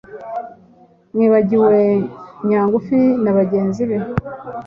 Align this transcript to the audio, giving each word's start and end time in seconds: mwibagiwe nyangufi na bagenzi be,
mwibagiwe 1.13 1.75
nyangufi 2.47 2.99
na 3.23 3.31
bagenzi 3.37 3.83
be, 3.89 3.97